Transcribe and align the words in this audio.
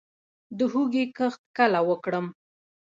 د 0.57 0.59
هوږې 0.71 1.03
کښت 1.17 1.41
کله 1.57 1.79
وکړم؟ 1.89 2.25